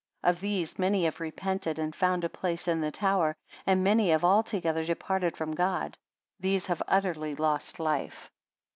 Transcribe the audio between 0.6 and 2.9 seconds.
many have repented, and found a place in the